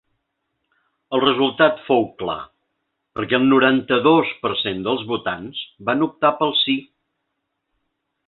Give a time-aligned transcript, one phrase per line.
[1.17, 2.37] El resultat fou clar,
[3.19, 6.77] perquè el noranta-dos per cent dels votants van optar pel sí.